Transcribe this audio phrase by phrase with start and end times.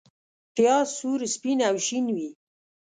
[0.55, 2.29] پیاز سور، سپین او شین وي